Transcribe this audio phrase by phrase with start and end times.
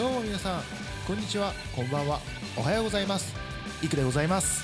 [0.00, 0.62] どうも皆さん
[1.06, 1.52] こんにちは。
[1.76, 2.20] こんばんは。
[2.56, 3.34] おはようございます。
[3.82, 4.62] いくでございます。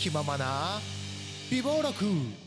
[0.00, 0.80] 気ままな
[1.50, 2.45] 美貌録。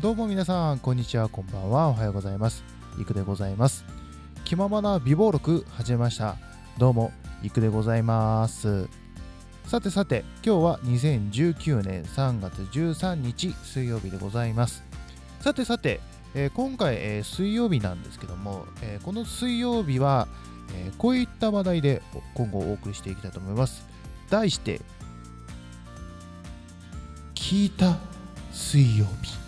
[0.00, 1.88] どうも皆さんこんにちはこんばんは。
[1.88, 2.62] おはようございます。
[3.00, 3.84] いくでございます。
[4.44, 6.36] 気ままな美貌録始めました。
[6.78, 7.10] どうも
[7.42, 8.88] いくでございます。
[9.66, 14.84] さてさて今日は2019年3月13日水曜日でございます。
[15.40, 15.98] さてさて、
[16.36, 20.28] えー今回、えー水曜日なんですけども、えーこの水曜日は、
[20.76, 22.02] えーこういった話題で
[22.34, 23.84] 今後お送りしていきたいと思います。
[24.30, 24.80] 題して
[27.34, 27.96] 聞いた
[28.52, 29.47] 水曜日。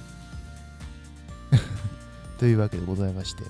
[2.41, 3.43] というわけでございまして、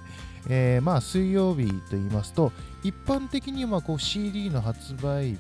[0.49, 2.51] えーまあ水曜日と言いますと
[2.83, 5.39] 一般的にはこう CD の発売日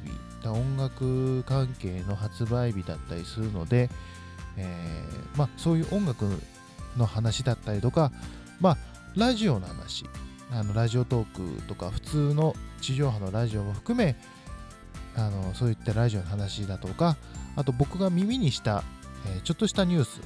[0.48, 3.90] 音楽関係の発売日だったりするので、
[4.56, 6.26] えーまあ、そういう音楽
[6.96, 8.12] の話だったりとか、
[8.60, 8.76] まあ、
[9.16, 10.04] ラジオの話
[10.52, 14.16] あのラジオトークとか普通の地上波のラジオも含め
[15.16, 17.16] あのそういったラジオの話だとか
[17.56, 18.84] あと僕が耳にした、
[19.26, 20.20] えーちょっとしたニュース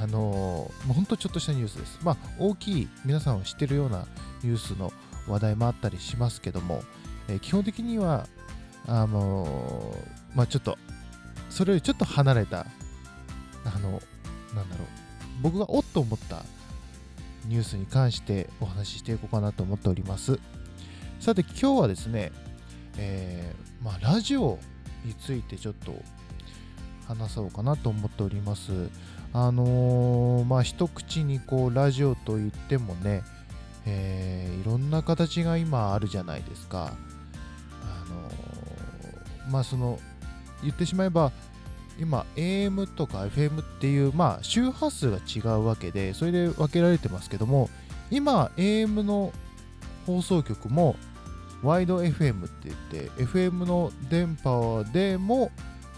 [0.00, 1.98] あのーもうほんとちょっとしたニュースです。
[2.02, 4.06] まあ、大きい皆さんは知ってるような
[4.42, 4.92] ニュースの
[5.28, 6.82] 話題もあったりしますけども、
[7.28, 8.26] えー基本的には、
[8.86, 10.78] あのーまあ、ちょっと、
[11.48, 12.66] それよりちょっと離れた、
[13.64, 13.90] あの、
[14.54, 14.86] なんだろう、
[15.42, 16.44] 僕がおっと思った
[17.46, 20.38] ニュースに関してお話ししていこうかなと思っております。
[21.20, 22.32] さて、今日はですね、
[22.98, 24.58] えーまあ、ラジオ
[25.04, 25.94] についてちょっと
[27.06, 28.72] 話そうかなと思っております。
[29.32, 33.22] あのーまあ一口にこうラジオと言ってもね、
[33.86, 36.92] えーいろんな形が今あるじゃないですか。
[37.82, 39.98] あのーまあその
[40.62, 41.32] 言ってしまえば
[41.98, 47.68] 今 AM とか FM っていうまあ周波数が違うわけでそれで分けられてますけども
[48.10, 49.32] 今 AM の
[50.06, 50.96] 放送局も
[51.62, 55.50] ワイド FM って言って FM の電波でも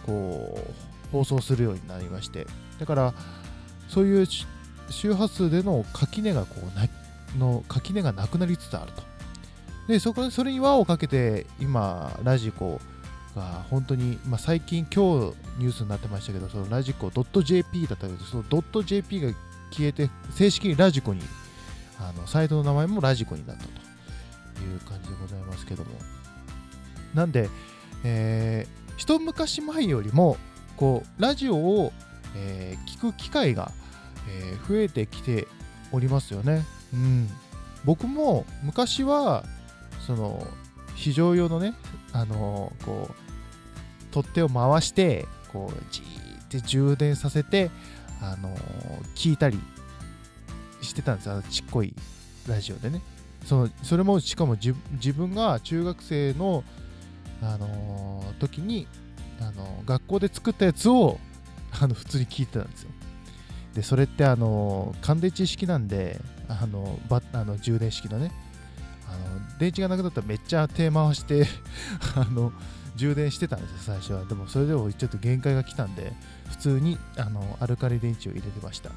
[0.04, 2.46] こう放送するようになりまして
[2.78, 3.14] だから
[3.88, 4.26] そういう
[4.90, 6.86] 周波数での垣根がこうな
[7.38, 9.02] の垣根がなくなりつつあると。
[9.88, 12.80] でそこでそれに輪をかけて今ラジコ
[13.36, 19.28] が本当に、まあ、最近今日ニュースになってましたけどそのラジコ .jp だったけどその .jp が
[19.70, 21.20] 消えて正式にラジコに
[22.00, 23.68] あのサイトの名前もラジコになったと
[24.64, 25.90] いう感じでございますけども。
[27.14, 27.48] なんで、
[28.04, 30.36] えー一昔前よりも
[30.76, 31.92] こうラジオを、
[32.36, 33.72] えー聞く機会が、
[34.28, 35.46] えー増えてきて
[35.92, 36.64] おりますよね。
[36.92, 37.28] うん、
[37.84, 39.44] 僕も昔は
[40.06, 40.46] その
[40.94, 41.74] 非常用のね、
[42.12, 43.14] あのーこう
[44.12, 47.70] 取っ手を回してこうじーって充電させて、
[48.22, 48.56] あの
[49.14, 49.58] 聞いたり
[50.80, 51.94] してたんですよちっこい
[52.48, 53.02] ラジオでね。
[53.44, 56.64] そのそれもしかも自分が中学生の、
[57.42, 58.86] あのー時に、
[59.40, 61.18] あの学校で作ったやつを
[61.78, 62.90] あの普通に聞いてたんですよ。
[63.74, 68.32] でそれってあの乾電池式なんであのバあの充電式のね。
[69.08, 71.46] あの電池がなくなったらめっちゃ手回して
[72.16, 72.52] あの
[72.96, 74.24] 充電してたんですよ最初は。
[74.24, 76.12] でもそれでもちょっと限界が来たんで
[76.48, 78.90] 普通にあのアルカリ電池を入れてました。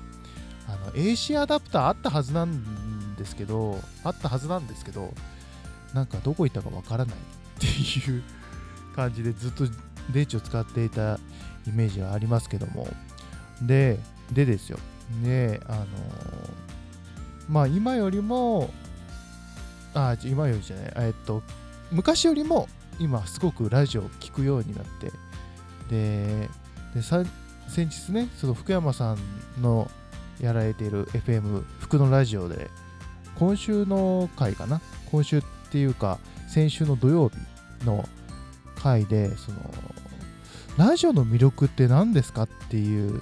[0.68, 5.14] あの AC アダプターあったはずなんですけどあったはずなんですけど
[5.94, 7.18] なんかどこ行ったかわからないっ
[7.60, 8.24] ていう
[8.96, 9.66] 感じでずっと
[10.10, 11.20] 電池を使っていた
[11.68, 12.88] イメージがありますけども。
[13.62, 14.00] で
[14.32, 14.80] でですよ。
[15.24, 15.86] であの
[17.50, 18.72] まあ今よりも
[19.94, 20.94] あ今よりじゃない。
[20.98, 21.44] えっと
[21.92, 22.68] 昔よりも
[23.00, 25.12] 今すごくラジオを聞くようになって。
[25.90, 26.50] で
[26.94, 27.28] で先
[27.90, 29.18] 日ねその福山さん
[29.62, 29.90] の
[30.40, 32.70] やられている FM 福のラジオで
[33.38, 34.82] 今週の回かな？
[35.12, 38.08] 今週っていうか先週の土曜日の
[38.76, 39.58] 回でその
[40.80, 43.22] ラジオの魅力って何ですかっていう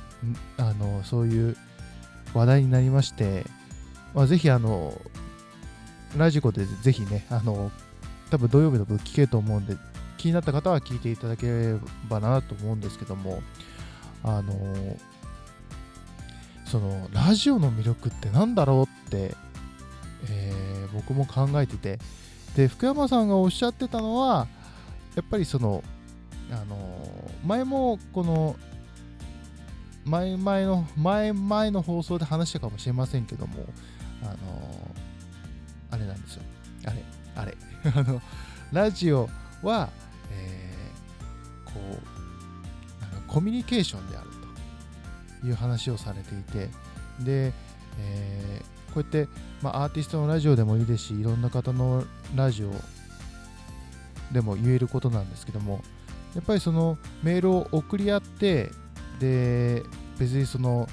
[0.58, 1.58] あのそういう
[2.36, 3.44] 話題になりまして、
[4.14, 4.94] まあ、ぜひあの
[6.16, 7.72] ラジコでぜひねあの
[8.30, 9.76] 多分土曜日の分聞けると思うんで
[10.18, 11.76] 気になった方は聞いていただけれ
[12.08, 13.42] ばなと思うんですけども
[14.24, 14.54] あの
[16.66, 19.36] そのラジオの魅力って何だろうって、
[20.30, 20.68] えー
[20.98, 22.00] 僕も考えてて
[22.56, 24.48] で福山さんがおっしゃってたのは
[25.16, 25.84] やっぱりその
[26.52, 28.56] あの前もこの
[30.06, 33.66] 前々の前々の放送で話したかもしれませんけども
[34.24, 34.36] あの
[35.92, 36.44] あれなんですよ。
[36.86, 37.04] あれ
[37.36, 37.58] あれ。
[37.96, 38.22] あの
[38.72, 39.30] ラジオ
[39.62, 39.90] は、
[40.32, 42.18] えー、こう
[43.28, 44.30] コミュニケーションである
[45.42, 46.70] という話をされていて
[47.24, 47.54] で、
[48.00, 49.28] えー、こうやって、
[49.62, 52.04] まあ、アーティストのラジオでもいいですしいろんな方の
[52.36, 52.72] ラジオ
[54.32, 55.82] でも言えることなんですけども
[56.36, 58.72] やっぱりそのメールを送り合って
[59.20, 59.84] で
[60.20, 60.88] 別にその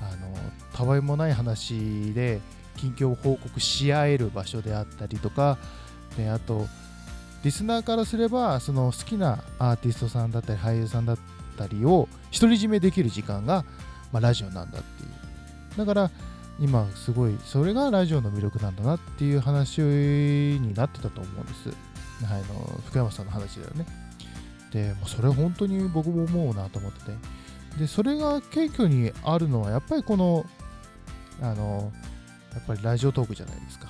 [0.00, 0.34] あの
[0.72, 2.40] たわいもない話で
[2.76, 5.58] 近況報告し合える場所であったりとか
[6.16, 6.66] であと
[7.42, 11.18] リスナーからすればその好きなアーティストさんだったり俳優さんだっ
[11.56, 13.64] たりを独り占めできる時間が、
[14.12, 15.76] まあ、ラジオなんだっていう。
[15.76, 16.10] だから
[16.60, 21.68] 今すごいそれがラジオの魅力なんだなっていう話になってたと思うんです、
[22.24, 23.86] はい、の福山さんの話だよね。
[24.72, 27.12] でそれ本当に僕も思うなと思ってて。
[27.78, 30.44] でそれが謙虚にあるのはやっぱりこの
[31.40, 31.92] あの
[32.52, 33.88] やっぱりラジオトークじゃないですか。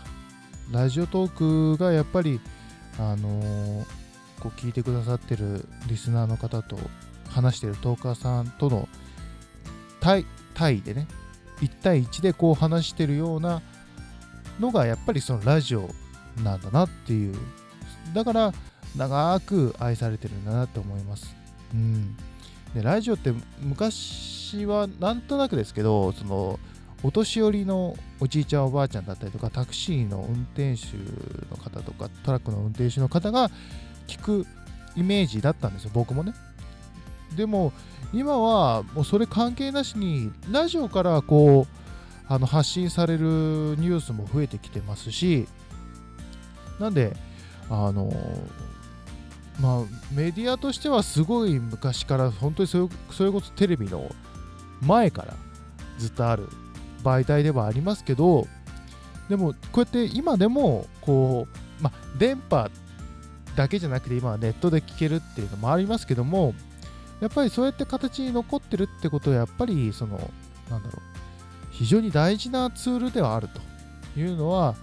[0.70, 2.40] ラジオトークがやっぱり
[2.98, 3.86] あの、
[4.40, 6.78] こう聞いてくださってるリスナーの方と
[7.28, 8.88] 話してるトーカーさんとの
[10.00, 11.06] 対対でね
[11.60, 13.62] 1対1でこう話してるような
[14.60, 15.88] のがやっぱりそのラジオ
[16.42, 17.36] なんだなっていう。
[18.14, 18.52] だから
[18.98, 21.34] 長く愛されてるんだなと思います。
[21.72, 22.16] うん、
[22.74, 26.58] でラジオって昔はなんとなくですけどその
[27.02, 30.96] お年寄りのおじいちゃんおばあちゃんだったりとかタクシーの運転手
[31.50, 33.50] の方とかトラックの運転手の方が
[34.08, 34.46] 聞く
[34.96, 36.34] イメージだったんですよ僕もね
[37.36, 37.72] でも
[38.12, 41.78] 今はもうそれ関係なしにラジオからこう
[42.26, 45.46] あの発信されるニュースも増えてきてますし
[46.80, 47.14] なんで
[47.70, 48.12] あの
[49.60, 54.10] まあメディアとしてはすごい昔から本当にそれこそテレビの
[54.80, 55.34] 前から
[55.98, 56.48] ずっとある
[57.02, 58.46] 媒体ではありますけど
[59.28, 61.46] でもこうやって今でもこ
[61.80, 62.70] う、まあ、電波
[63.56, 66.54] だけじゃなくて今はネットで聞けるっていうのもありますけども
[67.20, 70.18] やっぱりそうやって形に残ってるってことはやっぱりその
[70.70, 71.02] なんだろう
[71.72, 73.48] 非常に大事なツールではある
[74.14, 74.74] というのは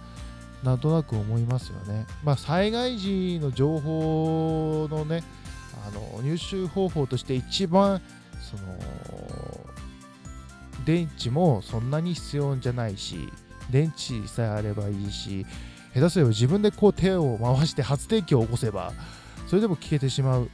[0.62, 2.06] なんとなく思いますよね。
[2.24, 5.22] まあ、災害時の情報のね
[5.86, 8.00] あの入手方法として一番
[8.40, 8.62] その
[10.84, 13.30] 電池もそんなに必要じゃないし
[13.70, 15.44] 電池さえあればいいし
[15.94, 18.92] 下手すれば自分でこう手を回して発電機を起こせば
[19.48, 20.50] それでも聞けてしまう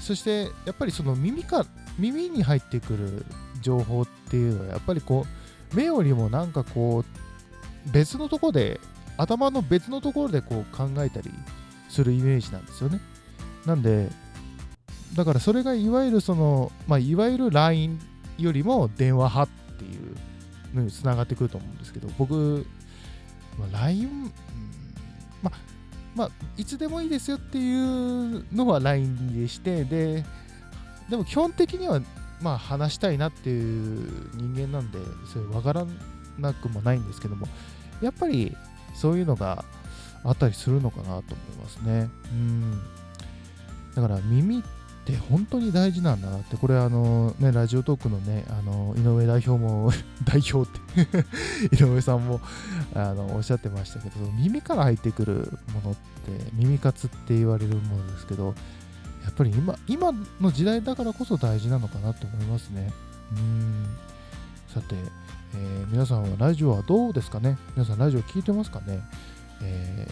[0.00, 1.66] そしてやっぱりその耳か
[1.98, 3.26] 耳に入ってくる
[3.60, 5.26] 情報っていうのはやっぱりこ
[5.72, 8.80] う目よりもなんかこう別のとこで
[9.22, 11.30] 頭の別のところでこう考えたり
[11.88, 13.00] するイメージなんですよね。
[13.66, 14.10] なんで
[15.14, 18.00] だからそれがいわゆるそのまあいわゆる LINE
[18.38, 20.16] よりも電話派っていう
[20.74, 22.66] のにつながってくると思うんですけど、僕、
[23.58, 24.32] まあ、LINE、うん、
[25.42, 25.52] まあ、
[26.14, 30.24] まあ、いつでもいいですよっていうのは LINE でして、で、
[31.08, 32.00] でも基本的には、
[32.40, 34.98] まあ、話したいなっていう人間なんで、
[35.32, 35.86] それ分から
[36.38, 37.46] なくもないんですけども、
[38.00, 38.56] やっぱり
[38.94, 39.64] そういうのが
[40.24, 41.22] あったりするのかなと思い
[41.62, 42.10] ますね。
[42.32, 42.80] うん。
[43.94, 44.62] だから耳っ
[45.04, 49.90] て本当に大事なんだなって、これあのね、ラジオトークのね、あの井上代表も
[50.24, 52.40] 代表って 井上さんも
[52.94, 58.54] あのおっしゃってましたけど、耳から入ってくるものって、耳活って言われるものですけど、
[59.24, 62.92] やっぱり今今の時代だからこそ大事なのかなと思いますね。
[63.32, 63.86] うん
[64.72, 64.94] さて、
[65.54, 67.58] えー、皆さんはラジオはどうですかね？
[67.76, 69.00] 皆さんラジオ聞いてますかね、
[69.62, 70.08] え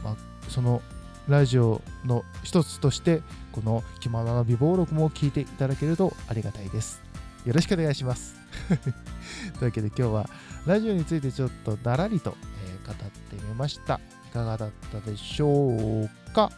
[0.00, 0.16] ーまあ、
[0.48, 0.82] その
[1.28, 7.00] ラジオの一つとしてこの「気ままな美貌録」も聞いていただけるとありがたいです。
[7.44, 8.34] よろしくお願いします。
[9.58, 10.28] というわけで今日は
[10.66, 14.00] ラジオについてちょっとだらりと、え、語ってみました。
[14.28, 16.50] いかがだったでしょうか？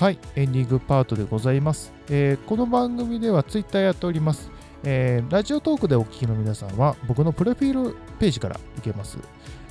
[0.00, 1.92] はい、エンディングパートでございます。
[2.08, 4.50] えー、この番組ではツイッターやっております。
[4.82, 9.18] えー、ラジオトークでお聞きの皆さんは僕のプロフィールページから行けます。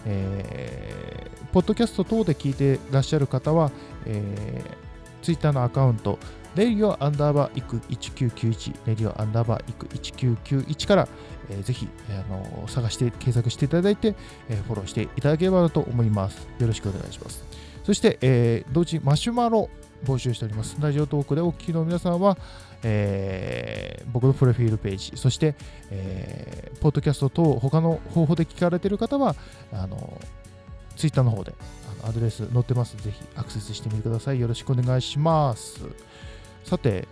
[0.06, 3.72] えー、ポッドキャスト等で聞いてらっしゃる方は、
[4.06, 6.20] えー、ツイッターのアカウント、
[6.56, 11.08] レディオアンダーバーイク1991、レディオアンダーバーイク1991から、
[11.50, 14.14] えー、ぜひ、あの探して検索していただいて、
[14.48, 16.48] えー、フォローしていただければと思います。
[16.60, 17.44] よろしくお願いします。
[17.84, 19.72] そして、えー、同時マシュマロ
[20.06, 20.78] 募集しております。
[20.80, 22.38] ラジオトークでお聞きの皆さんは、
[22.84, 25.56] えー僕のプロフィールページ、そして、
[25.92, 29.36] えーポッドキャスト等、他の方法で聞かれている方は、
[29.74, 30.20] あの、
[30.96, 31.54] ツイッターの方で
[32.02, 32.98] あのアドレス載ってます。
[32.98, 34.40] ぜひアクセスしてみてください。
[34.40, 35.82] よろしくお願いします。
[36.64, 37.08] さて、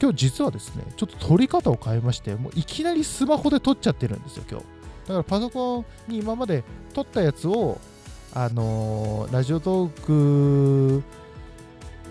[0.00, 4.66] 今日実はですね、ちょっと撮り方を変えまして、もういきなりスマホで撮っちゃってるんですよ、今日。
[5.06, 7.78] だからパソコンに今まで撮ったやつを、
[8.32, 11.02] あのーラジオトーク、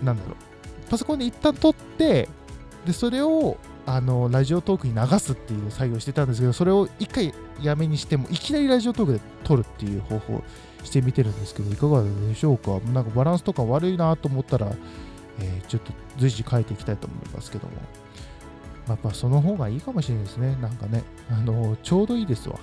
[0.02, 0.34] なんだろう、
[0.90, 2.28] パソコンで一旦撮って、
[2.86, 10.44] で、それを、あのラジオトークに流すっていう作業をしてたんですけど、それを一回やめにしても、いきなりラジオトークで撮るっていう方法を
[10.82, 12.80] してみてるんですけど、いかがでしょうか？
[12.92, 14.72] なんかバランスとか悪いなと思ったら、
[15.38, 17.74] えーちょっと随時変えていきたいと思いますけども、
[18.88, 20.56] やっぱその方がいいかもしれないですね。
[20.62, 22.58] なんかね、あのちょうどいいですわ。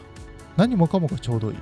[0.58, 1.58] 何もかもがちょうどいい。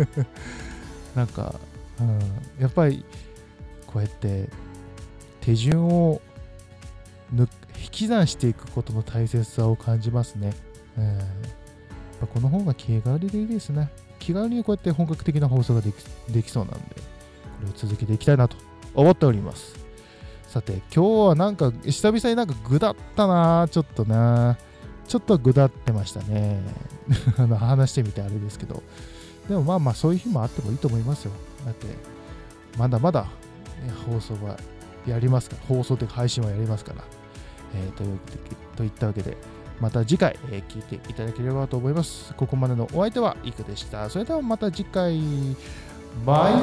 [1.14, 1.54] なんか、
[2.00, 2.18] うん、
[2.58, 3.04] やっぱり
[3.94, 4.48] こうやって
[5.40, 6.20] 手順を
[7.32, 7.48] 抜
[7.80, 10.52] 引き算していくことの大切さを感じますね。
[10.98, 11.16] うん、やっ
[12.20, 13.88] ぱこの方が気軽でいいですね。
[14.18, 15.94] 気軽にこうやって本格的な放送ができ
[16.32, 16.92] できそうなんで、こ
[17.62, 18.56] れを続けていきたいなと
[18.94, 19.76] 思っております。
[20.48, 24.58] さて、今日はなんか久々になんか具だったな、ちょっとな。
[25.06, 26.60] ちょっと具だってましたね。
[27.58, 28.82] 話してみてあれですけど。
[29.48, 31.32] でもまあまあそういう日もあってもいいと思いますよ。
[31.64, 31.86] だって、
[32.78, 33.26] まだまだ、
[33.90, 34.56] 放送は
[35.06, 37.04] やりますか、放送というか配信はやりますから。
[37.74, 38.06] えーとい
[38.76, 39.36] といったわけで、
[39.80, 42.32] また次回、えー聞いていただければと思います。
[42.34, 44.08] ここまでのお相手はイクでした。
[44.08, 45.20] それではまた次回、
[46.24, 46.60] バイバーイ